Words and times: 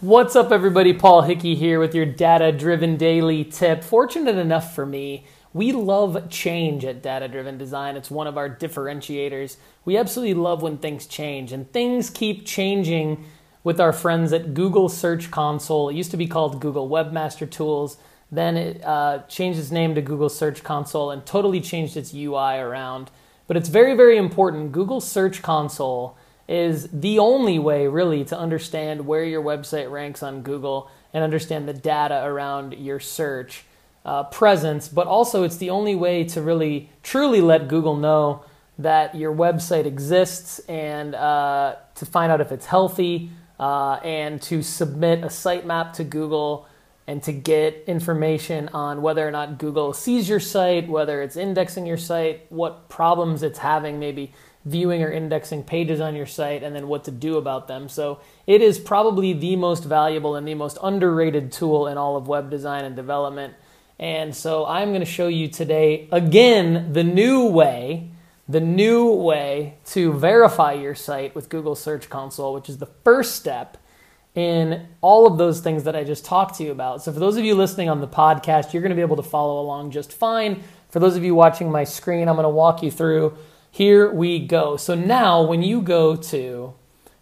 What's 0.00 0.34
up, 0.34 0.50
everybody? 0.50 0.94
Paul 0.94 1.20
Hickey 1.20 1.54
here 1.54 1.78
with 1.78 1.94
your 1.94 2.06
data 2.06 2.52
driven 2.52 2.96
daily 2.96 3.44
tip. 3.44 3.84
Fortunate 3.84 4.36
enough 4.36 4.74
for 4.74 4.86
me, 4.86 5.26
we 5.52 5.72
love 5.72 6.30
change 6.30 6.86
at 6.86 7.02
Data 7.02 7.28
Driven 7.28 7.58
Design. 7.58 7.96
It's 7.96 8.10
one 8.10 8.26
of 8.26 8.38
our 8.38 8.48
differentiators. 8.48 9.58
We 9.84 9.98
absolutely 9.98 10.32
love 10.32 10.62
when 10.62 10.78
things 10.78 11.06
change, 11.06 11.52
and 11.52 11.70
things 11.70 12.08
keep 12.08 12.46
changing 12.46 13.26
with 13.62 13.78
our 13.78 13.92
friends 13.92 14.32
at 14.32 14.54
Google 14.54 14.88
Search 14.88 15.30
Console. 15.30 15.90
It 15.90 15.96
used 15.96 16.12
to 16.12 16.16
be 16.16 16.26
called 16.26 16.62
Google 16.62 16.88
Webmaster 16.88 17.48
Tools. 17.48 17.98
Then 18.32 18.56
it 18.56 18.82
uh, 18.82 19.24
changed 19.28 19.58
its 19.58 19.70
name 19.70 19.94
to 19.96 20.00
Google 20.00 20.30
Search 20.30 20.64
Console 20.64 21.10
and 21.10 21.26
totally 21.26 21.60
changed 21.60 21.98
its 21.98 22.14
UI 22.14 22.56
around. 22.56 23.10
But 23.46 23.58
it's 23.58 23.68
very, 23.68 23.94
very 23.94 24.16
important. 24.16 24.72
Google 24.72 25.02
Search 25.02 25.42
Console 25.42 26.16
is 26.50 26.88
the 26.92 27.20
only 27.20 27.60
way 27.60 27.86
really 27.86 28.24
to 28.24 28.36
understand 28.36 29.06
where 29.06 29.22
your 29.22 29.40
website 29.40 29.88
ranks 29.88 30.20
on 30.20 30.42
Google 30.42 30.90
and 31.14 31.22
understand 31.22 31.68
the 31.68 31.72
data 31.72 32.24
around 32.24 32.74
your 32.74 32.98
search 32.98 33.64
uh, 34.04 34.24
presence, 34.24 34.88
but 34.88 35.06
also 35.06 35.44
it's 35.44 35.58
the 35.58 35.70
only 35.70 35.94
way 35.94 36.24
to 36.24 36.42
really 36.42 36.90
truly 37.04 37.40
let 37.40 37.68
Google 37.68 37.94
know 37.94 38.44
that 38.80 39.14
your 39.14 39.32
website 39.32 39.86
exists 39.86 40.58
and 40.60 41.14
uh, 41.14 41.76
to 41.94 42.04
find 42.04 42.32
out 42.32 42.40
if 42.40 42.50
it's 42.50 42.66
healthy 42.66 43.30
uh, 43.60 43.94
and 44.02 44.42
to 44.42 44.60
submit 44.60 45.22
a 45.22 45.28
sitemap 45.28 45.92
to 45.92 46.02
Google 46.02 46.66
and 47.06 47.22
to 47.22 47.32
get 47.32 47.84
information 47.86 48.68
on 48.68 49.02
whether 49.02 49.26
or 49.26 49.30
not 49.30 49.58
Google 49.58 49.92
sees 49.92 50.28
your 50.28 50.40
site, 50.40 50.88
whether 50.88 51.22
it's 51.22 51.36
indexing 51.36 51.86
your 51.86 51.96
site, 51.96 52.50
what 52.50 52.88
problems 52.88 53.44
it's 53.44 53.58
having, 53.58 54.00
maybe 54.00 54.32
viewing 54.64 55.02
or 55.02 55.10
indexing 55.10 55.62
pages 55.62 56.00
on 56.00 56.14
your 56.14 56.26
site 56.26 56.62
and 56.62 56.74
then 56.74 56.86
what 56.88 57.04
to 57.04 57.10
do 57.10 57.36
about 57.38 57.66
them. 57.66 57.88
So 57.88 58.20
it 58.46 58.60
is 58.60 58.78
probably 58.78 59.32
the 59.32 59.56
most 59.56 59.84
valuable 59.84 60.36
and 60.36 60.46
the 60.46 60.54
most 60.54 60.78
underrated 60.82 61.50
tool 61.50 61.86
in 61.86 61.96
all 61.96 62.16
of 62.16 62.28
web 62.28 62.50
design 62.50 62.84
and 62.84 62.94
development. 62.94 63.54
And 63.98 64.34
so 64.34 64.66
I'm 64.66 64.88
going 64.88 65.00
to 65.00 65.06
show 65.06 65.28
you 65.28 65.48
today 65.48 66.08
again 66.12 66.92
the 66.92 67.04
new 67.04 67.46
way, 67.46 68.10
the 68.48 68.60
new 68.60 69.12
way 69.12 69.76
to 69.86 70.12
verify 70.12 70.74
your 70.74 70.94
site 70.94 71.34
with 71.34 71.48
Google 71.48 71.74
Search 71.74 72.10
Console, 72.10 72.52
which 72.52 72.68
is 72.68 72.78
the 72.78 72.86
first 73.04 73.36
step 73.36 73.78
in 74.34 74.86
all 75.00 75.26
of 75.26 75.38
those 75.38 75.60
things 75.60 75.84
that 75.84 75.96
I 75.96 76.04
just 76.04 76.24
talked 76.24 76.56
to 76.56 76.64
you 76.64 76.70
about. 76.70 77.02
So 77.02 77.12
for 77.12 77.18
those 77.18 77.36
of 77.36 77.44
you 77.44 77.54
listening 77.54 77.88
on 77.88 78.00
the 78.00 78.08
podcast, 78.08 78.72
you're 78.72 78.82
going 78.82 78.90
to 78.90 78.96
be 78.96 79.02
able 79.02 79.16
to 79.16 79.22
follow 79.22 79.60
along 79.60 79.90
just 79.90 80.12
fine. 80.12 80.62
For 80.90 80.98
those 80.98 81.16
of 81.16 81.24
you 81.24 81.34
watching 81.34 81.70
my 81.70 81.84
screen, 81.84 82.28
I'm 82.28 82.36
going 82.36 82.44
to 82.44 82.48
walk 82.48 82.82
you 82.82 82.90
through 82.90 83.36
here 83.70 84.10
we 84.10 84.38
go. 84.40 84.76
So 84.76 84.94
now 84.94 85.42
when 85.42 85.62
you 85.62 85.80
go 85.80 86.16
to 86.16 86.74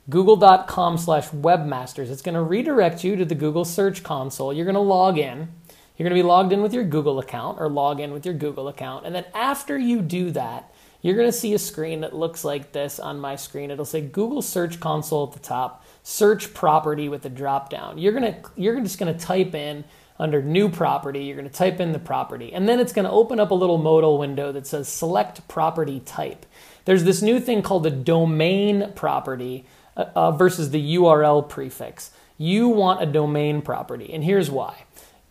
google.com 0.08 0.96
slash 0.98 1.28
webmasters, 1.28 2.10
it's 2.10 2.22
going 2.22 2.34
to 2.34 2.42
redirect 2.42 3.04
you 3.04 3.16
to 3.16 3.24
the 3.24 3.34
Google 3.34 3.64
Search 3.64 4.02
Console. 4.02 4.52
You're 4.52 4.64
going 4.64 4.74
to 4.74 4.80
log 4.80 5.18
in. 5.18 5.48
You're 5.96 6.08
going 6.08 6.16
to 6.16 6.22
be 6.22 6.26
logged 6.26 6.52
in 6.52 6.62
with 6.62 6.72
your 6.72 6.84
Google 6.84 7.18
account 7.18 7.60
or 7.60 7.68
log 7.68 8.00
in 8.00 8.12
with 8.12 8.24
your 8.24 8.34
Google 8.34 8.68
account. 8.68 9.04
And 9.04 9.14
then 9.14 9.24
after 9.34 9.76
you 9.76 10.00
do 10.00 10.30
that, 10.30 10.72
you're 11.02 11.16
going 11.16 11.28
to 11.28 11.32
see 11.32 11.54
a 11.54 11.58
screen 11.58 12.00
that 12.00 12.14
looks 12.14 12.44
like 12.44 12.72
this 12.72 12.98
on 12.98 13.20
my 13.20 13.36
screen. 13.36 13.70
It'll 13.70 13.84
say 13.84 14.00
Google 14.00 14.42
Search 14.42 14.80
Console 14.80 15.26
at 15.28 15.32
the 15.32 15.38
top, 15.38 15.84
search 16.02 16.54
property 16.54 17.08
with 17.08 17.24
a 17.24 17.28
drop 17.28 17.70
down. 17.70 17.98
You're 17.98 18.12
going 18.12 18.34
to 18.34 18.50
you're 18.56 18.80
just 18.80 18.98
going 18.98 19.16
to 19.16 19.24
type 19.24 19.54
in 19.54 19.84
under 20.18 20.42
new 20.42 20.68
property, 20.68 21.24
you're 21.24 21.36
going 21.36 21.48
to 21.48 21.54
type 21.54 21.80
in 21.80 21.92
the 21.92 21.98
property, 21.98 22.52
and 22.52 22.68
then 22.68 22.80
it's 22.80 22.92
going 22.92 23.04
to 23.04 23.10
open 23.10 23.38
up 23.38 23.50
a 23.50 23.54
little 23.54 23.78
modal 23.78 24.18
window 24.18 24.50
that 24.52 24.66
says 24.66 24.88
select 24.88 25.46
property 25.48 26.00
type. 26.00 26.44
There's 26.84 27.04
this 27.04 27.22
new 27.22 27.38
thing 27.38 27.62
called 27.62 27.84
the 27.84 27.90
domain 27.90 28.92
property 28.94 29.64
uh, 29.96 30.06
uh, 30.14 30.30
versus 30.32 30.70
the 30.70 30.96
URL 30.96 31.48
prefix. 31.48 32.10
You 32.36 32.68
want 32.68 33.02
a 33.02 33.06
domain 33.06 33.62
property, 33.62 34.12
and 34.12 34.24
here's 34.24 34.50
why. 34.50 34.84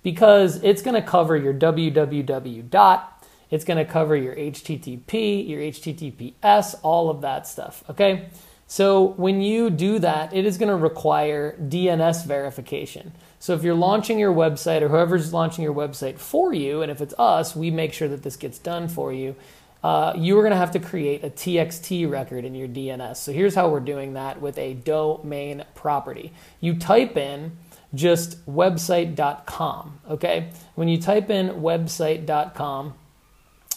Because 0.04 0.64
it's 0.64 0.82
going 0.82 0.96
to 0.96 1.02
cover 1.02 1.36
your 1.36 1.54
www 1.54 2.70
dot, 2.70 3.26
it's 3.50 3.64
going 3.66 3.78
to 3.78 3.92
cover 3.92 4.16
your 4.16 4.36
HTTP, 4.36 5.48
your 5.48 5.62
HTTPS, 5.62 6.76
all 6.84 7.10
of 7.10 7.22
that 7.22 7.48
stuff, 7.48 7.84
okay? 7.90 8.30
So 8.68 9.14
when 9.16 9.42
you 9.42 9.70
do 9.70 9.98
that, 10.00 10.34
it 10.34 10.46
is 10.46 10.58
going 10.58 10.70
to 10.70 10.76
require 10.76 11.56
DNS 11.58 12.26
verification. 12.26 13.14
So 13.40 13.54
if 13.54 13.64
you're 13.64 13.76
launching 13.76 14.20
your 14.20 14.34
website 14.34 14.82
or 14.82 14.90
whoever's 14.90 15.32
launching 15.32 15.64
your 15.64 15.74
website 15.74 16.20
for 16.20 16.54
you, 16.54 16.82
and 16.82 16.92
if 16.92 17.00
it's 17.00 17.14
us, 17.18 17.56
we 17.56 17.72
make 17.72 17.94
sure 17.94 18.10
that 18.10 18.24
this 18.24 18.36
gets 18.36 18.60
done 18.60 18.90
for 18.90 19.14
you. 19.14 19.36
Uh, 19.84 20.14
you 20.18 20.38
are 20.38 20.42
going 20.42 20.52
to 20.52 20.58
have 20.58 20.72
to 20.72 20.80
create 20.80 21.24
a 21.24 21.30
TXT 21.30 22.10
record 22.10 22.44
in 22.44 22.56
your 22.56 22.68
DNS. 22.68 23.16
So 23.16 23.32
here's 23.32 23.56
how 23.56 23.70
we're 23.70 23.80
doing 23.80 24.14
that 24.14 24.42
with 24.42 24.58
a 24.58 24.74
domain 24.74 25.64
property. 25.74 26.34
You 26.60 26.76
type 26.76 27.16
in 27.16 27.58
just 27.94 28.46
website.com, 28.48 30.00
okay? 30.10 30.50
When 30.76 30.90
you 30.90 31.00
type 31.00 31.30
in 31.30 31.50
website.com, 31.62 32.96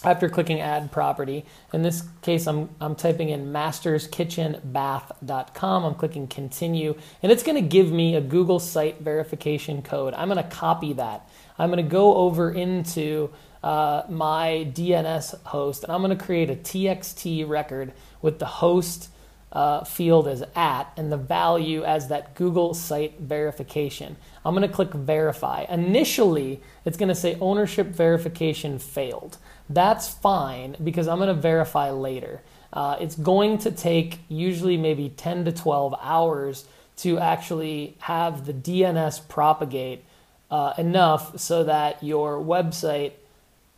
after 0.03 0.27
clicking 0.29 0.59
add 0.59 0.91
property. 0.91 1.45
In 1.73 1.83
this 1.83 2.03
case, 2.21 2.47
I'm, 2.47 2.69
I'm 2.79 2.95
typing 2.95 3.29
in 3.29 3.53
masterskitchenbath.com. 3.53 5.85
I'm 5.85 5.95
clicking 5.95 6.27
continue, 6.27 6.95
and 7.21 7.31
it's 7.31 7.43
going 7.43 7.61
to 7.61 7.67
give 7.67 7.91
me 7.91 8.15
a 8.15 8.21
Google 8.21 8.59
site 8.59 9.01
verification 9.01 9.81
code. 9.81 10.13
I'm 10.15 10.29
going 10.29 10.43
to 10.43 10.49
copy 10.49 10.93
that. 10.93 11.29
I'm 11.57 11.69
going 11.69 11.83
to 11.83 11.89
go 11.89 12.15
over 12.15 12.51
into 12.51 13.31
uh, 13.63 14.03
my 14.09 14.67
DNS 14.73 15.43
host, 15.43 15.83
and 15.83 15.93
I'm 15.93 16.01
going 16.01 16.17
to 16.17 16.23
create 16.23 16.49
a 16.49 16.55
TXT 16.55 17.47
record 17.47 17.93
with 18.21 18.39
the 18.39 18.45
host 18.45 19.09
uh, 19.51 19.83
field 19.83 20.27
as 20.27 20.43
at 20.55 20.91
and 20.95 21.11
the 21.11 21.17
value 21.17 21.83
as 21.83 22.07
that 22.07 22.35
Google 22.35 22.73
site 22.73 23.19
verification. 23.19 24.15
I'm 24.45 24.55
going 24.55 24.67
to 24.67 24.73
click 24.73 24.93
verify. 24.93 25.65
Initially, 25.69 26.61
it's 26.85 26.97
going 26.97 27.09
to 27.09 27.15
say 27.15 27.37
ownership 27.41 27.87
verification 27.87 28.79
failed. 28.79 29.37
That's 29.69 30.07
fine 30.07 30.75
because 30.83 31.07
I'm 31.07 31.17
going 31.17 31.33
to 31.35 31.41
verify 31.41 31.91
later. 31.91 32.41
Uh, 32.73 32.97
it's 32.99 33.15
going 33.15 33.57
to 33.59 33.71
take 33.71 34.19
usually 34.29 34.77
maybe 34.77 35.09
10 35.09 35.45
to 35.45 35.51
12 35.51 35.95
hours 36.01 36.65
to 36.97 37.19
actually 37.19 37.97
have 37.99 38.45
the 38.45 38.53
DNS 38.53 39.27
propagate 39.27 40.03
uh, 40.49 40.73
enough 40.77 41.39
so 41.39 41.63
that 41.63 42.01
your 42.03 42.37
website 42.37 43.13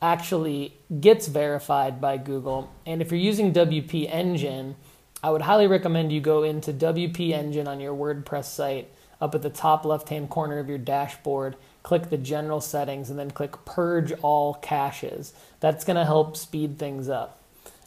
actually 0.02 0.74
gets 1.00 1.28
verified 1.28 2.02
by 2.02 2.18
Google. 2.18 2.72
And 2.86 3.02
if 3.02 3.10
you're 3.10 3.20
using 3.20 3.54
WP 3.54 4.14
Engine, 4.14 4.76
I 5.24 5.30
would 5.30 5.44
highly 5.44 5.68
recommend 5.68 6.12
you 6.12 6.20
go 6.20 6.44
into 6.44 6.74
WP 6.74 7.32
Engine 7.32 7.66
on 7.66 7.80
your 7.80 7.96
WordPress 7.96 8.44
site 8.44 8.90
up 9.22 9.34
at 9.34 9.42
the 9.42 9.50
top 9.50 9.86
left 9.86 10.10
hand 10.10 10.30
corner 10.30 10.60
of 10.60 10.68
your 10.68 10.78
dashboard, 10.78 11.56
click 11.82 12.10
the 12.10 12.18
general 12.18 12.60
settings, 12.60 13.10
and 13.10 13.18
then 13.18 13.32
click 13.32 13.64
purge 13.64 14.12
all 14.22 14.56
caches. 14.56 15.32
That's 15.62 15.86
going 15.86 15.96
to 15.96 16.04
help 16.04 16.36
speed 16.36 16.78
things 16.78 17.08
up. 17.08 17.40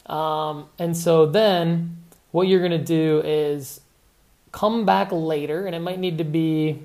Um, 0.07 0.67
and 0.79 0.97
so 0.97 1.27
then 1.27 1.97
what 2.31 2.47
you're 2.47 2.59
going 2.59 2.71
to 2.71 2.79
do 2.79 3.21
is 3.23 3.81
come 4.51 4.83
back 4.83 5.11
later, 5.11 5.67
and 5.67 5.75
it 5.75 5.79
might 5.79 5.99
need 5.99 6.17
to 6.17 6.23
be 6.23 6.79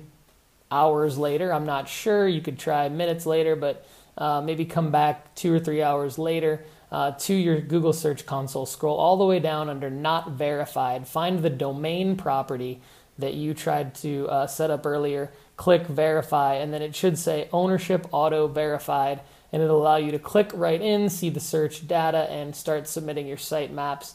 hours 0.69 1.17
later. 1.17 1.51
I'm 1.51 1.65
not 1.65 1.89
sure. 1.89 2.27
You 2.27 2.41
could 2.41 2.59
try 2.59 2.89
minutes 2.89 3.25
later, 3.25 3.55
but 3.55 3.87
uh, 4.19 4.41
maybe 4.41 4.65
come 4.65 4.91
back 4.91 5.33
two 5.33 5.51
or 5.51 5.59
three 5.59 5.81
hours 5.81 6.19
later 6.19 6.63
uh, 6.93 7.11
to 7.11 7.33
your 7.33 7.59
Google 7.59 7.91
Search 7.91 8.23
Console, 8.23 8.67
scroll 8.67 8.97
all 8.97 9.17
the 9.17 9.25
way 9.25 9.39
down 9.39 9.67
under 9.67 9.89
Not 9.89 10.33
Verified, 10.33 11.07
find 11.07 11.39
the 11.39 11.49
domain 11.49 12.15
property 12.15 12.81
that 13.17 13.33
you 13.33 13.55
tried 13.55 13.95
to 13.95 14.27
uh, 14.29 14.45
set 14.45 14.69
up 14.69 14.85
earlier, 14.85 15.31
click 15.57 15.87
Verify, 15.87 16.53
and 16.53 16.71
then 16.71 16.83
it 16.83 16.95
should 16.95 17.17
say 17.17 17.49
Ownership 17.51 18.07
Auto 18.11 18.47
Verified, 18.47 19.21
and 19.51 19.63
it'll 19.63 19.81
allow 19.81 19.95
you 19.95 20.11
to 20.11 20.19
click 20.19 20.51
right 20.53 20.79
in, 20.79 21.09
see 21.09 21.31
the 21.31 21.39
search 21.39 21.87
data, 21.87 22.29
and 22.29 22.55
start 22.55 22.87
submitting 22.87 23.25
your 23.25 23.37
site 23.37 23.73
maps 23.73 24.13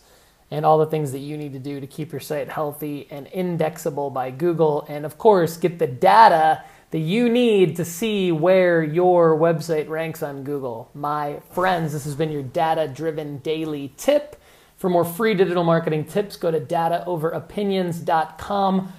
and 0.50 0.64
all 0.64 0.78
the 0.78 0.86
things 0.86 1.10
that 1.12 1.18
you 1.18 1.36
need 1.36 1.52
to 1.54 1.58
do 1.58 1.80
to 1.80 1.86
keep 1.86 2.12
your 2.12 2.20
site 2.20 2.48
healthy 2.48 3.08
and 3.10 3.26
indexable 3.26 4.10
by 4.10 4.30
Google, 4.30 4.86
and 4.88 5.04
of 5.04 5.18
course, 5.18 5.56
get 5.56 5.80
the 5.80 5.86
data 5.88 6.62
that 6.90 7.00
you 7.00 7.28
need 7.28 7.76
to 7.76 7.84
see 7.84 8.32
where 8.32 8.82
your 8.82 9.36
website 9.36 9.88
ranks 9.88 10.22
on 10.22 10.42
Google. 10.42 10.90
My 10.94 11.40
friends, 11.50 11.92
this 11.92 12.04
has 12.04 12.14
been 12.14 12.30
your 12.30 12.42
data 12.42 12.88
driven 12.88 13.36
daily 13.38 13.92
tip. 13.96 14.40
For 14.76 14.88
more 14.88 15.04
free 15.04 15.34
digital 15.34 15.64
marketing 15.64 16.06
tips, 16.06 16.36
go 16.36 16.50
to 16.50 16.60
dataoveropinions.com. 16.60 18.92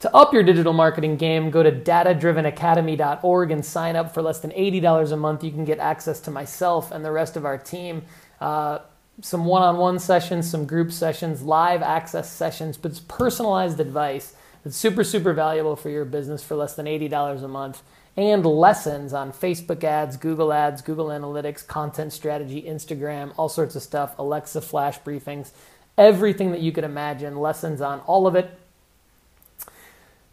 To 0.00 0.14
up 0.14 0.32
your 0.32 0.44
digital 0.44 0.72
marketing 0.72 1.16
game, 1.16 1.50
go 1.50 1.62
to 1.62 1.72
datadrivenacademy.org 1.72 3.50
and 3.50 3.64
sign 3.64 3.96
up 3.96 4.14
for 4.14 4.22
less 4.22 4.38
than 4.40 4.52
$80 4.52 5.10
a 5.10 5.16
month. 5.16 5.42
You 5.42 5.50
can 5.50 5.64
get 5.64 5.78
access 5.78 6.20
to 6.20 6.30
myself 6.30 6.92
and 6.92 7.04
the 7.04 7.10
rest 7.10 7.36
of 7.36 7.44
our 7.44 7.58
team. 7.58 8.02
Uh, 8.40 8.78
some 9.20 9.44
one 9.44 9.62
on 9.62 9.78
one 9.78 9.98
sessions, 9.98 10.48
some 10.48 10.66
group 10.66 10.92
sessions, 10.92 11.42
live 11.42 11.82
access 11.82 12.30
sessions, 12.30 12.76
but 12.76 12.92
it's 12.92 13.00
personalized 13.00 13.80
advice 13.80 14.36
it's 14.64 14.76
super, 14.76 15.04
super 15.04 15.32
valuable 15.32 15.76
for 15.76 15.90
your 15.90 16.04
business 16.04 16.42
for 16.42 16.56
less 16.56 16.74
than 16.74 16.86
$80 16.86 17.42
a 17.42 17.48
month. 17.48 17.82
And 18.16 18.44
lessons 18.44 19.12
on 19.12 19.32
Facebook 19.32 19.84
ads, 19.84 20.16
Google 20.16 20.52
ads, 20.52 20.82
Google 20.82 21.06
Analytics, 21.06 21.64
content 21.66 22.12
strategy, 22.12 22.62
Instagram, 22.62 23.32
all 23.36 23.48
sorts 23.48 23.76
of 23.76 23.82
stuff, 23.82 24.18
Alexa 24.18 24.60
flash 24.60 24.98
briefings, 25.00 25.52
everything 25.96 26.50
that 26.50 26.60
you 26.60 26.72
could 26.72 26.82
imagine, 26.82 27.38
lessons 27.38 27.80
on 27.80 28.00
all 28.00 28.26
of 28.26 28.34
it. 28.34 28.58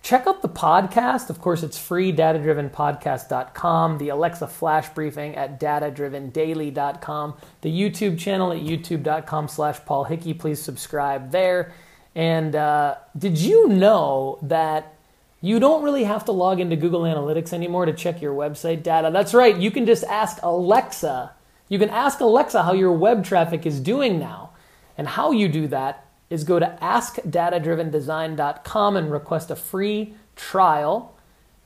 Check 0.05 0.27
out 0.27 0.43
the 0.43 0.49
podcast. 0.49 1.31
Of 1.31 1.41
course, 1.41 1.63
it's 1.63 1.79
free, 1.79 2.13
datadrivenpodcast.com, 2.13 3.97
the 3.97 4.09
Alexa 4.09 4.47
flash 4.47 4.87
briefing 4.89 5.35
at 5.35 5.59
datadrivendaily.com, 5.59 7.33
the 7.61 7.69
YouTube 7.71 8.19
channel 8.19 8.51
at 8.51 8.61
youtube.com 8.61 9.47
slash 9.47 9.79
Paul 9.83 10.03
Hickey. 10.03 10.35
Please 10.35 10.61
subscribe 10.61 11.31
there. 11.31 11.73
And 12.15 12.55
uh, 12.55 12.95
did 13.17 13.37
you 13.37 13.67
know 13.67 14.39
that 14.41 14.93
you 15.41 15.59
don't 15.59 15.83
really 15.83 16.05
have 16.05 16.25
to 16.25 16.31
log 16.31 16.59
into 16.59 16.75
Google 16.75 17.01
Analytics 17.01 17.53
anymore 17.53 17.85
to 17.85 17.93
check 17.93 18.21
your 18.21 18.33
website 18.33 18.83
data? 18.83 19.11
That's 19.11 19.33
right, 19.33 19.55
you 19.55 19.69
can 19.69 19.85
just 19.85 20.03
ask 20.05 20.39
Alexa. 20.41 21.33
You 21.67 21.77
can 21.77 21.89
ask 21.89 22.21
Alexa 22.21 22.63
how 22.63 22.73
your 22.73 22.93
web 22.93 23.25
traffic 23.25 23.65
is 23.65 23.79
doing 23.79 24.17
now. 24.17 24.51
And 24.97 25.07
how 25.07 25.31
you 25.31 25.49
do 25.49 25.67
that 25.67 26.05
is 26.29 26.43
go 26.43 26.59
to 26.59 26.77
askdatadrivendesign.com 26.81 28.95
and 28.95 29.11
request 29.11 29.51
a 29.51 29.55
free 29.55 30.15
trial, 30.35 31.15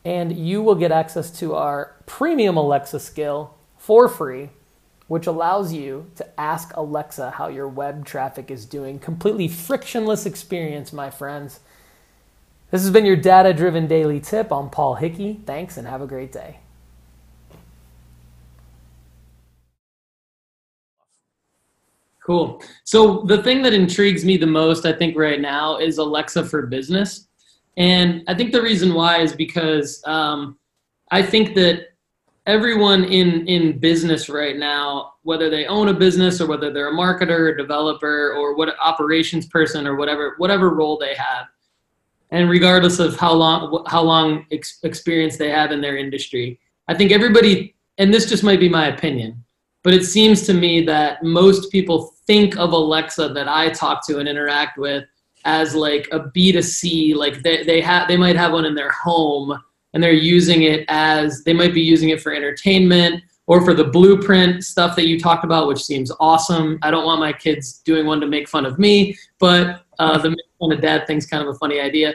and 0.04 0.36
you 0.36 0.62
will 0.62 0.75
get 0.75 0.92
access 0.92 1.31
to 1.40 1.56
our 1.56 1.95
premium 2.06 2.57
Alexa 2.57 3.00
skill 3.00 3.56
for 3.78 4.10
free, 4.10 4.50
which 5.10 5.26
allows 5.26 5.74
you 5.74 6.10
to 6.16 6.40
ask 6.40 6.72
Alexa 6.76 7.32
how 7.32 7.48
your 7.48 7.68
web 7.68 8.06
traffic 8.06 8.50
is 8.52 8.66
doing. 8.66 9.00
Completely 9.00 9.48
frictionless 9.48 10.26
experience, 10.28 10.94
my 10.94 11.10
friends. 11.10 11.60
This 12.70 12.84
has 12.84 12.92
been 12.92 13.06
your 13.06 13.16
data 13.16 13.52
driven 13.52 13.88
daily 13.88 14.20
tip. 14.20 14.52
I'm 14.54 14.70
Paul 14.70 14.96
Hickey. 14.96 15.42
Thanks 15.48 15.78
and 15.78 15.88
have 15.88 16.04
a 16.04 16.08
great 16.08 16.32
day. 16.32 16.60
Cool. 22.24 22.62
So 22.84 23.24
the 23.24 23.42
thing 23.42 23.64
that 23.64 23.74
intrigues 23.74 24.24
me 24.24 24.38
the 24.38 24.46
most, 24.46 24.86
I 24.86 24.94
think, 24.94 25.18
right 25.18 25.42
now 25.42 25.78
is 25.80 25.98
Alexa 25.98 26.46
for 26.46 26.68
Business, 26.68 27.28
and 27.78 28.24
I 28.28 28.36
think 28.36 28.52
the 28.52 28.62
reason 28.62 28.94
why 28.94 29.22
is 29.22 29.34
because 29.34 30.04
um, 30.06 30.60
I 31.10 31.24
think 31.24 31.56
that 31.56 31.89
everyone 32.46 33.06
in 33.06 33.48
in 33.48 33.80
business 33.80 34.30
right 34.30 34.58
now, 34.58 35.14
whether 35.24 35.50
they 35.50 35.66
own 35.66 35.90
a 35.90 35.94
business 35.94 36.42
or 36.42 36.48
whether 36.48 36.72
they're 36.72 36.90
a 36.90 36.94
marketer, 36.94 37.52
or 37.52 37.56
developer, 37.56 38.34
or 38.34 38.56
what 38.56 38.76
operations 38.80 39.48
person 39.48 39.88
or 39.88 39.96
whatever 39.96 40.36
whatever 40.38 40.70
role 40.70 40.98
they 40.98 41.16
have, 41.16 41.48
and 42.32 42.50
regardless 42.50 43.00
of 43.00 43.16
how 43.18 43.34
long 43.34 43.84
how 43.88 44.02
long 44.02 44.46
ex- 44.52 44.80
experience 44.84 45.38
they 45.38 45.50
have 45.50 45.72
in 45.72 45.82
their 45.82 45.98
industry, 45.98 46.60
I 46.88 46.96
think 46.96 47.12
everybody, 47.12 47.76
and 47.98 48.14
this 48.14 48.28
just 48.28 48.44
might 48.44 48.60
be 48.60 48.70
my 48.70 48.88
opinion, 48.88 49.44
but 49.84 49.94
it 49.94 50.06
seems 50.06 50.44
to 50.44 50.54
me 50.54 50.84
that 50.86 51.24
most 51.24 51.72
people 51.72 52.16
think 52.26 52.58
of 52.58 52.74
Alexa 52.74 53.30
that 53.30 53.48
I 53.48 53.70
talk 53.70 54.06
to 54.08 54.20
and 54.20 54.28
interact 54.28 54.78
with 54.78 55.06
as 55.46 55.74
like 55.74 56.08
a 56.12 56.20
B2C, 56.20 57.16
like 57.16 57.42
they, 57.44 57.64
they 57.64 57.82
have, 57.82 58.08
they 58.08 58.18
might 58.18 58.36
have 58.36 58.52
one 58.52 58.66
in 58.66 58.76
their 58.76 58.92
home 58.92 59.58
and 59.94 60.04
they're 60.04 60.12
using 60.12 60.64
it 60.64 60.86
as, 60.88 61.44
they 61.44 61.54
might 61.54 61.74
be 61.74 61.82
using 61.82 62.10
it 62.10 62.22
for 62.22 62.34
entertainment 62.34 63.24
or 63.48 63.66
for 63.66 63.74
the 63.74 63.84
blueprint 63.84 64.64
stuff 64.64 64.96
that 64.96 65.08
you 65.08 65.20
talked 65.20 65.44
about, 65.44 65.68
which 65.68 65.82
seems 65.84 66.12
awesome. 66.20 66.78
I 66.84 66.92
don't 66.92 67.06
want 67.06 67.20
my 67.20 67.34
kids 67.34 67.80
doing 67.80 68.06
one 68.06 68.22
to 68.22 68.28
make 68.28 68.48
fun 68.48 68.66
of 68.66 68.78
me, 68.78 69.18
but 69.40 69.84
uh, 69.98 70.18
the 70.20 70.30
make 70.30 70.40
fun 70.60 70.72
of 70.72 70.82
dad 70.82 71.08
thing's 71.08 71.26
kind 71.26 71.42
of 71.42 71.56
a 71.56 71.58
funny 71.58 71.80
idea. 71.80 72.14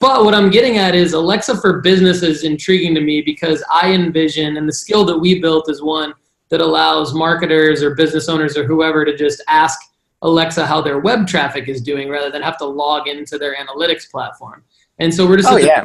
But 0.00 0.24
what 0.24 0.34
I'm 0.34 0.50
getting 0.50 0.78
at 0.78 0.94
is 0.94 1.12
Alexa 1.12 1.60
for 1.60 1.80
business 1.80 2.22
is 2.22 2.44
intriguing 2.44 2.94
to 2.94 3.00
me 3.00 3.20
because 3.20 3.64
I 3.72 3.92
envision, 3.92 4.56
and 4.56 4.68
the 4.68 4.72
skill 4.72 5.04
that 5.06 5.18
we 5.18 5.40
built 5.40 5.68
is 5.68 5.82
one 5.82 6.14
that 6.50 6.60
allows 6.60 7.12
marketers 7.14 7.82
or 7.82 7.96
business 7.96 8.28
owners 8.28 8.56
or 8.56 8.64
whoever 8.64 9.04
to 9.04 9.16
just 9.16 9.42
ask 9.48 9.78
Alexa 10.22 10.64
how 10.64 10.80
their 10.80 11.00
web 11.00 11.26
traffic 11.26 11.68
is 11.68 11.80
doing 11.80 12.08
rather 12.08 12.30
than 12.30 12.42
have 12.42 12.56
to 12.58 12.64
log 12.64 13.08
into 13.08 13.38
their 13.38 13.56
analytics 13.56 14.08
platform. 14.08 14.62
And 15.00 15.12
so 15.12 15.26
we're 15.26 15.36
just 15.36 15.50
oh, 15.50 15.56
yeah. 15.56 15.84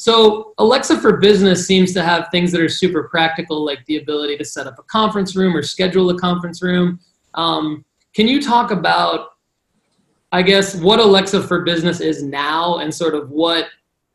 So 0.00 0.54
Alexa 0.56 0.98
for 0.98 1.18
Business 1.18 1.66
seems 1.66 1.92
to 1.92 2.02
have 2.02 2.28
things 2.30 2.52
that 2.52 2.62
are 2.62 2.70
super 2.70 3.02
practical, 3.02 3.66
like 3.66 3.84
the 3.84 3.98
ability 3.98 4.38
to 4.38 4.44
set 4.46 4.66
up 4.66 4.78
a 4.78 4.82
conference 4.84 5.36
room 5.36 5.54
or 5.54 5.62
schedule 5.62 6.08
a 6.08 6.18
conference 6.18 6.62
room. 6.62 6.98
Um, 7.34 7.84
can 8.14 8.26
you 8.26 8.40
talk 8.40 8.70
about, 8.70 9.32
I 10.32 10.40
guess, 10.40 10.74
what 10.74 11.00
Alexa 11.00 11.42
for 11.42 11.64
Business 11.64 12.00
is 12.00 12.22
now, 12.22 12.78
and 12.78 12.94
sort 12.94 13.14
of 13.14 13.28
what 13.28 13.66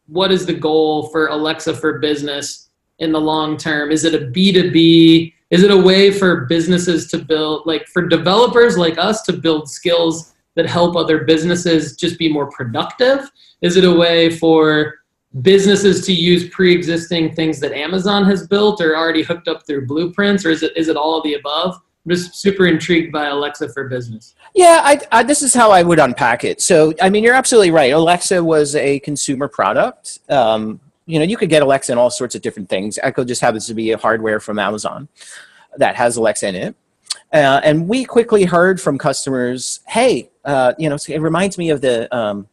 what 0.08 0.32
is 0.32 0.48
the 0.48 0.56
goal 0.56 1.10
for 1.10 1.28
Alexa 1.28 1.76
for 1.76 2.00
Business 2.00 2.72
in 2.98 3.12
the 3.12 3.22
long 3.22 3.56
term? 3.56 3.92
Is 3.92 4.06
it 4.06 4.16
a 4.16 4.26
B 4.26 4.52
two 4.52 4.72
B? 4.72 5.36
is 5.52 5.62
it 5.62 5.70
a 5.70 5.78
way 5.78 6.10
for 6.10 6.46
businesses 6.46 7.06
to 7.12 7.20
build 7.20 7.62
like 7.68 7.86
for 7.90 8.08
developers 8.08 8.80
like 8.80 8.98
us 8.98 9.22
to 9.22 9.32
build 9.32 9.70
skills 9.70 10.34
that 10.56 10.68
help 10.68 10.96
other 10.96 11.24
businesses 11.24 11.96
just 11.96 12.18
be 12.18 12.34
more 12.34 12.50
productive 12.50 13.30
is 13.62 13.78
it 13.78 13.84
a 13.86 13.94
way 13.94 14.28
for 14.28 15.05
businesses 15.42 16.06
to 16.06 16.14
use 16.14 16.50
pre-existing 16.50 17.34
things 17.34 17.60
that 17.60 17.74
amazon 17.74 18.24
has 18.24 18.48
built 18.48 18.80
or 18.80 18.96
already 18.96 19.22
hooked 19.22 19.48
up 19.48 19.66
through 19.68 19.86
blueprints 19.86 20.46
or 20.46 20.50
is 20.50 20.64
it 20.64 20.76
is 20.78 20.88
it 20.88 20.96
all 20.96 21.18
of 21.18 21.24
the 21.24 21.34
above? 21.34 21.76
I'm 22.06 22.12
just 22.12 22.36
super 22.36 22.68
intrigued 22.68 23.12
by 23.12 23.28
alexa 23.28 23.70
for 23.74 23.90
business. 23.90 24.36
Yeah 24.54 24.82
I, 24.84 25.00
I, 25.12 25.24
this 25.24 25.42
is 25.42 25.54
how 25.54 25.72
i 25.72 25.84
would 25.84 26.00
unpack 26.00 26.44
it. 26.44 26.62
So 26.62 26.94
i 27.02 27.10
mean 27.10 27.24
you're 27.24 27.36
absolutely 27.36 27.72
right. 27.72 27.92
Alexa 27.92 28.44
was 28.44 28.76
a 28.76 29.00
consumer 29.02 29.48
product. 29.48 30.20
Um, 30.30 30.80
you 31.06 31.20
know, 31.20 31.26
you 31.26 31.38
could 31.38 31.50
get 31.50 31.62
Alexa 31.62 31.92
in 31.92 31.98
all 31.98 32.10
sorts 32.10 32.36
of 32.36 32.42
different 32.42 32.70
things. 32.70 32.98
Echo 33.02 33.24
just 33.24 33.42
happens 33.42 33.68
to 33.68 33.74
be 33.74 33.92
a 33.92 33.98
hardware 33.98 34.40
from 34.40 34.58
Amazon 34.58 35.08
that 35.78 35.96
has 35.96 36.18
Alexa 36.18 36.48
in 36.48 36.56
it. 36.56 36.76
Uh, 37.32 37.62
and 37.64 37.88
we 37.88 38.06
quickly 38.06 38.46
heard 38.46 38.80
from 38.80 38.98
customers, 38.98 39.82
hey, 39.88 40.30
uh, 40.46 40.74
you 40.78 40.90
know, 40.90 40.98
it 41.08 41.22
reminds 41.22 41.58
me 41.58 41.70
of 41.70 41.82
the 41.82 42.14
um, 42.16 42.48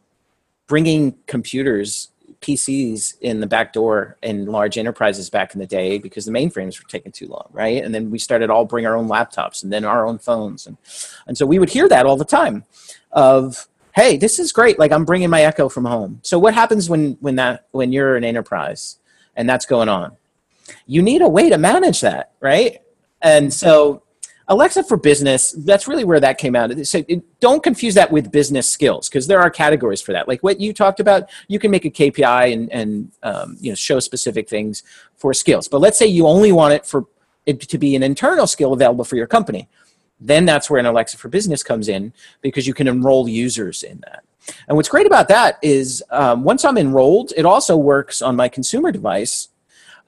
bringing 0.67 1.15
computers, 1.25 2.09
PCs 2.43 3.15
in 3.21 3.39
the 3.39 3.47
back 3.47 3.73
door 3.73 4.17
in 4.21 4.45
large 4.45 4.77
enterprises 4.77 5.29
back 5.29 5.53
in 5.55 5.59
the 5.59 5.65
day 5.65 5.97
because 5.97 6.25
the 6.25 6.31
mainframes 6.31 6.79
were 6.79 6.87
taking 6.87 7.11
too 7.11 7.27
long, 7.27 7.47
right? 7.51 7.83
And 7.83 7.95
then 7.95 8.11
we 8.11 8.19
started 8.19 8.49
all 8.49 8.65
bring 8.65 8.85
our 8.85 8.95
own 8.95 9.07
laptops 9.07 9.63
and 9.63 9.73
then 9.73 9.85
our 9.85 10.05
own 10.05 10.19
phones, 10.19 10.67
and 10.67 10.77
and 11.25 11.37
so 11.37 11.45
we 11.45 11.57
would 11.57 11.69
hear 11.69 11.89
that 11.89 12.05
all 12.05 12.17
the 12.17 12.25
time, 12.25 12.65
of 13.11 13.67
hey, 13.95 14.17
this 14.17 14.37
is 14.39 14.51
great. 14.51 14.77
Like 14.77 14.91
I'm 14.91 15.05
bringing 15.05 15.29
my 15.29 15.41
Echo 15.43 15.69
from 15.69 15.85
home. 15.85 16.19
So 16.21 16.37
what 16.37 16.53
happens 16.53 16.89
when 16.89 17.17
when 17.21 17.35
that 17.37 17.67
when 17.71 17.91
you're 17.91 18.15
an 18.15 18.23
enterprise 18.23 18.99
and 19.35 19.49
that's 19.49 19.65
going 19.65 19.89
on? 19.89 20.15
You 20.85 21.01
need 21.01 21.21
a 21.21 21.27
way 21.27 21.49
to 21.49 21.57
manage 21.57 22.01
that, 22.01 22.33
right? 22.39 22.79
And 23.21 23.53
so 23.53 24.02
Alexa 24.53 24.83
for 24.83 24.97
business, 24.97 25.51
that's 25.51 25.87
really 25.87 26.03
where 26.03 26.19
that 26.19 26.37
came 26.37 26.55
out. 26.55 26.71
So 26.85 27.03
don't 27.39 27.61
confuse 27.61 27.93
that 27.95 28.11
with 28.11 28.31
business 28.31 28.69
skills 28.69 29.09
because 29.09 29.27
there 29.27 29.41
are 29.41 29.49
categories 29.49 30.01
for 30.01 30.13
that. 30.13 30.27
Like 30.27 30.41
what 30.41 30.59
you 30.59 30.73
talked 30.73 30.99
about, 30.99 31.29
you 31.47 31.59
can 31.59 31.71
make 31.71 31.85
a 31.85 31.89
KPI 31.89 32.53
and, 32.53 32.71
and 32.71 33.11
um, 33.23 33.57
you 33.59 33.71
know, 33.71 33.75
show 33.75 33.99
specific 33.99 34.47
things 34.47 34.83
for 35.15 35.33
skills. 35.33 35.67
But 35.67 35.79
let's 35.79 35.97
say 35.97 36.05
you 36.05 36.27
only 36.27 36.51
want 36.51 36.73
it 36.73 36.85
for 36.85 37.05
it 37.45 37.59
to 37.59 37.77
be 37.77 37.95
an 37.95 38.03
internal 38.03 38.47
skill 38.47 38.71
available 38.73 39.03
for 39.03 39.17
your 39.17 39.27
company 39.27 39.67
then 40.23 40.45
that's 40.45 40.69
where 40.69 40.79
an 40.79 40.85
Alexa 40.85 41.17
for 41.17 41.27
Business 41.27 41.61
comes 41.61 41.89
in 41.89 42.13
because 42.41 42.65
you 42.65 42.73
can 42.73 42.87
enroll 42.87 43.27
users 43.27 43.83
in 43.83 43.99
that. 43.99 44.23
And 44.67 44.75
what's 44.75 44.89
great 44.89 45.05
about 45.05 45.27
that 45.27 45.57
is 45.61 46.03
um, 46.09 46.43
once 46.43 46.65
I'm 46.65 46.77
enrolled, 46.77 47.33
it 47.35 47.45
also 47.45 47.77
works 47.77 48.21
on 48.21 48.35
my 48.35 48.47
consumer 48.47 48.91
device. 48.91 49.49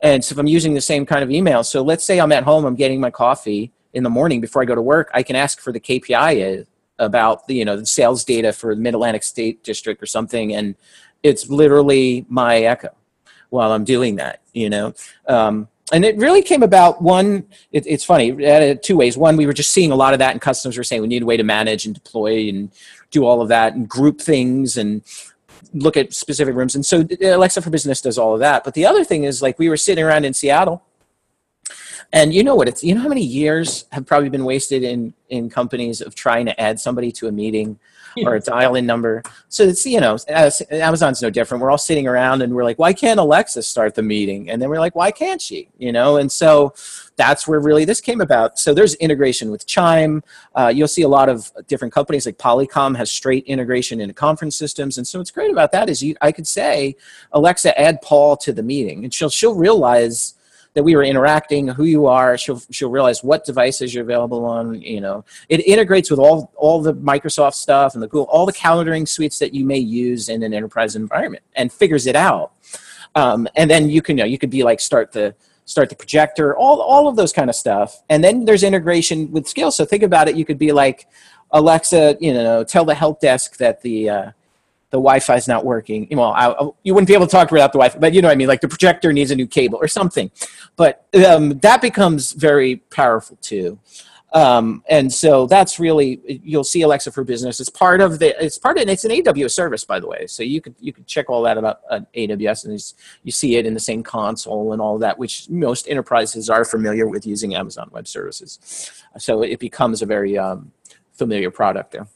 And 0.01 0.23
so 0.23 0.33
if 0.33 0.39
I'm 0.39 0.47
using 0.47 0.73
the 0.73 0.81
same 0.81 1.05
kind 1.05 1.23
of 1.23 1.31
email, 1.31 1.63
so 1.63 1.81
let's 1.81 2.03
say 2.03 2.19
I'm 2.19 2.31
at 2.31 2.43
home, 2.43 2.65
I'm 2.65 2.75
getting 2.75 2.99
my 2.99 3.11
coffee 3.11 3.71
in 3.95 4.03
the 4.03 4.09
morning 4.09 4.41
before 4.41 4.61
I 4.61 4.65
go 4.65 4.75
to 4.75 4.81
work, 4.81 5.09
I 5.13 5.23
can 5.23 5.35
ask 5.35 5.59
for 5.59 5.71
the 5.71 5.79
KPI 5.79 6.67
about 6.99 7.47
the 7.47 7.55
you 7.55 7.65
know 7.65 7.77
the 7.77 7.85
sales 7.85 8.23
data 8.23 8.53
for 8.53 8.75
the 8.75 8.81
Mid 8.81 8.93
Atlantic 8.93 9.23
State 9.23 9.63
District 9.63 10.03
or 10.03 10.05
something, 10.05 10.53
and 10.53 10.75
it's 11.23 11.49
literally 11.49 12.25
my 12.29 12.59
Echo 12.59 12.89
while 13.49 13.71
I'm 13.71 13.85
doing 13.85 14.17
that. 14.17 14.41
You 14.53 14.69
know, 14.69 14.93
um, 15.27 15.69
and 15.93 16.03
it 16.03 16.17
really 16.17 16.41
came 16.41 16.61
about 16.61 17.01
one 17.01 17.45
it, 17.71 17.87
it's 17.87 18.03
funny 18.03 18.45
uh, 18.45 18.75
two 18.81 18.97
ways. 18.97 19.17
One 19.17 19.37
we 19.37 19.45
were 19.45 19.53
just 19.53 19.71
seeing 19.71 19.91
a 19.91 19.95
lot 19.95 20.13
of 20.13 20.19
that 20.19 20.31
and 20.31 20.41
customers 20.41 20.77
were 20.77 20.83
saying 20.83 21.01
we 21.01 21.07
need 21.07 21.23
a 21.23 21.25
way 21.25 21.37
to 21.37 21.43
manage 21.43 21.85
and 21.85 21.95
deploy 21.95 22.49
and 22.49 22.69
do 23.11 23.25
all 23.25 23.41
of 23.41 23.47
that 23.47 23.73
and 23.73 23.87
group 23.87 24.19
things 24.19 24.77
and 24.77 25.03
look 25.73 25.97
at 25.97 26.13
specific 26.13 26.55
rooms. 26.55 26.75
And 26.75 26.85
so 26.85 27.01
uh, 27.01 27.35
alexa 27.35 27.61
for 27.61 27.69
business 27.69 28.01
does 28.01 28.17
all 28.17 28.33
of 28.33 28.39
that. 28.41 28.63
But 28.63 28.73
the 28.73 28.85
other 28.85 29.03
thing 29.03 29.23
is 29.23 29.41
like 29.41 29.57
we 29.57 29.69
were 29.69 29.77
sitting 29.77 30.03
around 30.03 30.25
in 30.25 30.33
seattle 30.33 30.83
and 32.13 32.33
you 32.33 32.43
know 32.43 32.55
what 32.55 32.67
it's 32.67 32.83
you 32.83 32.95
know 32.95 33.01
how 33.01 33.09
many 33.09 33.23
years 33.23 33.85
have 33.91 34.05
probably 34.05 34.29
been 34.29 34.45
wasted 34.45 34.83
in 34.83 35.13
in 35.29 35.49
companies 35.49 36.01
of 36.01 36.15
trying 36.15 36.45
to 36.45 36.59
add 36.59 36.79
somebody 36.79 37.11
to 37.11 37.27
a 37.27 37.31
meeting 37.31 37.79
or 38.23 38.35
a 38.35 38.39
dial-in 38.39 38.85
number. 38.85 39.21
So 39.49 39.63
it's 39.63 39.85
you 39.85 39.99
know 39.99 40.17
Amazon's 40.71 41.21
no 41.21 41.29
different. 41.29 41.61
We're 41.61 41.71
all 41.71 41.77
sitting 41.77 42.07
around 42.07 42.41
and 42.41 42.53
we're 42.53 42.63
like, 42.63 42.79
why 42.79 42.93
can't 42.93 43.19
Alexa 43.19 43.63
start 43.63 43.95
the 43.95 44.01
meeting? 44.01 44.49
And 44.49 44.61
then 44.61 44.69
we're 44.69 44.79
like, 44.79 44.95
why 44.95 45.11
can't 45.11 45.41
she? 45.41 45.69
You 45.77 45.91
know, 45.91 46.17
and 46.17 46.31
so 46.31 46.73
that's 47.17 47.47
where 47.47 47.59
really 47.59 47.85
this 47.85 48.01
came 48.01 48.21
about. 48.21 48.59
So 48.59 48.73
there's 48.73 48.95
integration 48.95 49.51
with 49.51 49.65
Chime. 49.65 50.23
Uh, 50.53 50.71
you'll 50.73 50.87
see 50.87 51.01
a 51.01 51.07
lot 51.07 51.29
of 51.29 51.51
different 51.67 51.93
companies 51.93 52.25
like 52.25 52.37
Polycom 52.37 52.95
has 52.97 53.11
straight 53.11 53.45
integration 53.45 54.01
into 54.01 54.13
conference 54.13 54.55
systems. 54.55 54.97
And 54.97 55.07
so 55.07 55.19
what's 55.19 55.31
great 55.31 55.51
about 55.51 55.71
that 55.71 55.89
is 55.89 56.03
you, 56.03 56.15
I 56.21 56.31
could 56.31 56.47
say, 56.47 56.95
Alexa, 57.31 57.79
add 57.79 58.01
Paul 58.01 58.37
to 58.37 58.53
the 58.53 58.63
meeting, 58.63 59.03
and 59.03 59.13
she'll 59.13 59.29
she'll 59.29 59.55
realize 59.55 60.35
that 60.75 60.83
we 60.83 60.95
were 60.95 61.03
interacting, 61.03 61.69
who 61.69 61.85
you 61.85 62.05
are. 62.05 62.37
She'll 62.37 62.61
she'll 62.69 62.91
realize 62.91 63.23
what 63.23 63.45
devices 63.45 63.93
you're 63.93 64.03
available 64.03 64.45
on. 64.45 64.81
You 64.81 65.01
know, 65.01 65.25
it 65.49 65.65
integrates 65.65 66.11
with 66.11 66.19
all 66.19 66.51
all 66.55 66.81
the 66.81 66.93
Microsoft 66.93 67.55
stuff 67.55 67.95
and 67.95 68.03
the 68.03 68.07
Google, 68.07 68.25
all 68.25 68.45
the 68.45 68.53
calendaring 68.53 69.07
suites 69.07 69.39
that 69.39 69.53
you 69.53 69.65
may 69.65 69.79
use 69.79 70.29
in 70.29 70.43
an 70.43 70.53
enterprise 70.53 70.95
environment, 70.95 71.43
and 71.55 71.73
figures 71.73 72.05
it 72.05 72.15
out. 72.15 72.51
Um, 73.15 73.47
and 73.55 73.71
then 73.71 73.89
you 73.89 74.01
can 74.01 74.17
you 74.17 74.23
know 74.23 74.27
you 74.27 74.37
could 74.37 74.49
be 74.49 74.63
like 74.63 74.79
start 74.79 75.13
the 75.13 75.33
start 75.63 75.89
the 75.89 75.95
projector, 75.95 76.55
all 76.55 76.81
all 76.81 77.07
of 77.07 77.15
those 77.15 77.31
kind 77.31 77.49
of 77.49 77.55
stuff. 77.55 78.03
And 78.09 78.23
then 78.23 78.45
there's 78.45 78.63
integration 78.63 79.31
with 79.31 79.47
scale. 79.47 79.71
So 79.71 79.85
think 79.85 80.03
about 80.03 80.27
it. 80.27 80.35
You 80.35 80.45
could 80.45 80.59
be 80.59 80.73
like 80.73 81.07
Alexa, 81.51 82.17
you 82.19 82.33
know, 82.33 82.65
tell 82.65 82.83
the 82.83 82.95
help 82.95 83.21
desk 83.21 83.57
that 83.57 83.81
the 83.81 84.09
uh, 84.09 84.31
the 84.95 85.01
Wi-Fi 85.01 85.35
is 85.35 85.47
not 85.49 85.65
working. 85.65 86.07
Well, 86.11 86.31
I, 86.31 86.55
you 86.83 86.93
wouldn't 86.93 87.09
be 87.09 87.13
able 87.13 87.27
to 87.27 87.31
talk 87.31 87.51
without 87.51 87.73
the 87.73 87.79
Wi-Fi, 87.79 87.99
but 87.99 88.13
you 88.13 88.21
know 88.21 88.29
what 88.29 88.33
I 88.33 88.37
mean. 88.37 88.47
Like 88.47 88.61
the 88.61 88.69
projector 88.69 89.11
needs 89.11 89.29
a 89.29 89.35
new 89.35 89.45
cable 89.45 89.77
or 89.77 89.89
something. 89.89 90.31
But 90.77 91.05
um, 91.27 91.59
that 91.59 91.81
becomes 91.81 92.31
very 92.31 92.77
powerful 92.77 93.37
too. 93.41 93.77
Um, 94.31 94.83
and 94.89 95.11
so 95.13 95.47
that's 95.47 95.79
really 95.79 96.21
you'll 96.43 96.63
see 96.63 96.81
Alexa 96.81 97.11
for 97.11 97.25
Business. 97.25 97.59
It's 97.59 97.69
part 97.69 97.99
of 97.99 98.19
the 98.19 98.41
it's 98.41 98.57
part 98.57 98.77
of 98.77 98.87
it's 98.87 99.03
an 99.03 99.11
AWS 99.11 99.51
service 99.51 99.83
by 99.83 99.99
the 99.99 100.07
way. 100.07 100.27
So 100.27 100.43
you 100.43 100.61
could 100.61 100.75
you 100.79 100.93
could 100.93 101.07
check 101.07 101.29
all 101.29 101.41
that 101.43 101.57
about 101.57 101.81
uh, 101.89 101.99
AWS 102.15 102.65
and 102.65 102.93
you 103.23 103.31
see 103.33 103.57
it 103.57 103.65
in 103.65 103.73
the 103.73 103.79
same 103.81 104.01
console 104.01 104.71
and 104.71 104.81
all 104.81 104.97
that, 104.99 105.19
which 105.19 105.49
most 105.49 105.89
enterprises 105.89 106.49
are 106.49 106.63
familiar 106.63 107.07
with 107.07 107.27
using 107.27 107.53
Amazon 107.55 107.89
Web 107.91 108.07
Services. 108.07 108.91
So 109.17 109.41
it 109.41 109.59
becomes 109.59 110.01
a 110.01 110.05
very 110.05 110.37
um, 110.37 110.71
familiar 111.13 111.51
product 111.51 111.91
there. 111.91 112.07